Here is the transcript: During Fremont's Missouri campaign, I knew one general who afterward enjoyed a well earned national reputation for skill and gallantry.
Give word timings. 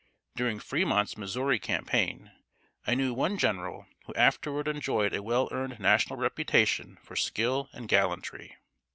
During 0.35 0.57
Fremont's 0.59 1.15
Missouri 1.15 1.59
campaign, 1.59 2.31
I 2.87 2.95
knew 2.95 3.13
one 3.13 3.37
general 3.37 3.85
who 4.07 4.15
afterward 4.15 4.67
enjoyed 4.67 5.13
a 5.13 5.21
well 5.21 5.47
earned 5.51 5.79
national 5.79 6.17
reputation 6.17 6.97
for 7.03 7.15
skill 7.15 7.69
and 7.71 7.87
gallantry. 7.87 8.55